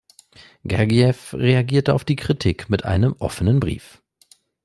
Gergijew 0.63 1.33
reagierte 1.35 1.93
auf 1.93 2.03
die 2.05 2.15
Kritik 2.15 2.71
mit 2.71 2.85
einem 2.85 3.15
offenen 3.19 3.59
Brief. 3.59 4.01